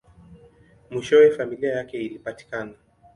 Mwishowe, 0.89 1.31
familia 1.31 1.75
yake 1.75 2.01
ilipatikana. 2.03 2.73